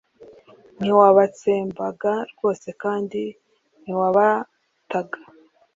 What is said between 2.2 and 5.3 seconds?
rwose kandi ntiwabataga